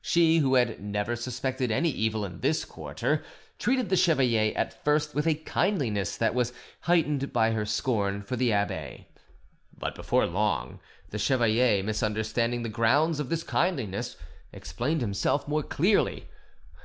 [0.00, 3.24] She, who had never suspected any evil in this quarter,
[3.58, 8.36] treated the chevalier at first with a kindliness that was heightened by her scorn for
[8.36, 9.08] the abbe.
[9.76, 10.78] But, before long,
[11.10, 14.16] the chevalier, misunderstanding the grounds of this kindliness,
[14.52, 16.28] explained himself more clearly.